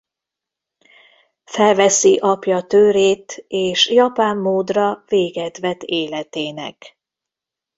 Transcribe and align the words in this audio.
Felveszi 1.45 2.17
apja 2.17 2.61
tőrét 2.63 3.43
és 3.47 3.89
japán 3.89 4.37
módra 4.37 5.03
véget 5.07 5.57
vet 5.57 5.83
életének. 5.83 6.97